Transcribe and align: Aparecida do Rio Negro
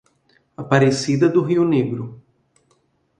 Aparecida 0.57 1.29
do 1.29 1.43
Rio 1.43 1.63
Negro 1.63 2.19